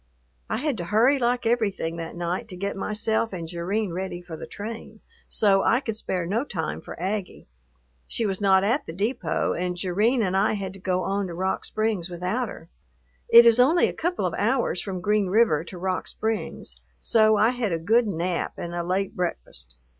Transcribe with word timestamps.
I 0.49 0.57
had 0.57 0.77
to 0.77 0.85
hurry 0.85 1.19
like 1.19 1.45
everything 1.45 1.97
that 1.97 2.15
night 2.15 2.47
to 2.47 2.55
get 2.55 2.75
myself 2.75 3.31
and 3.33 3.47
Jerrine 3.47 3.93
ready 3.93 4.19
for 4.19 4.35
the 4.35 4.47
train, 4.47 4.99
so 5.29 5.61
I 5.61 5.79
could 5.79 5.95
spare 5.95 6.25
no 6.25 6.43
time 6.43 6.81
for 6.81 6.99
Aggie. 6.99 7.45
She 8.07 8.25
was 8.25 8.41
not 8.41 8.63
at 8.63 8.87
the 8.87 8.93
depot, 8.93 9.53
and 9.53 9.77
Jerrine 9.77 10.23
and 10.23 10.35
I 10.35 10.53
had 10.53 10.73
to 10.73 10.79
go 10.79 11.03
on 11.03 11.27
to 11.27 11.35
Rock 11.35 11.65
Springs 11.65 12.09
without 12.09 12.49
her. 12.49 12.67
It 13.29 13.45
is 13.45 13.59
only 13.59 13.87
a 13.87 13.93
couple 13.93 14.25
of 14.25 14.33
hours 14.39 14.81
from 14.81 15.01
Green 15.01 15.27
River 15.27 15.63
to 15.65 15.77
Rock 15.77 16.07
Springs, 16.07 16.77
so 16.99 17.37
I 17.37 17.49
had 17.51 17.71
a 17.71 17.77
good 17.77 18.07
nap 18.07 18.53
and 18.57 18.73
a 18.73 18.81
late 18.83 19.15
breakfast. 19.15 19.75